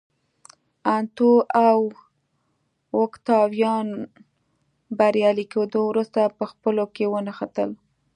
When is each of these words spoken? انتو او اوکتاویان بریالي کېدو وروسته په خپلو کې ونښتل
انتو 0.95 1.31
او 1.67 1.79
اوکتاویان 2.99 3.87
بریالي 4.97 5.45
کېدو 5.53 5.79
وروسته 5.87 6.19
په 6.37 6.43
خپلو 6.51 6.83
کې 6.95 7.05
ونښتل 7.13 7.69